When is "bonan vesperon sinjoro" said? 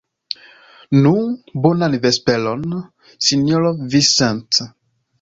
1.67-3.75